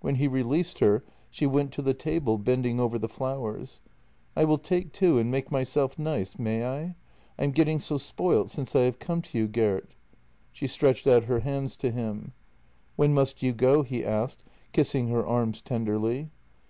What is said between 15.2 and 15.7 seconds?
arms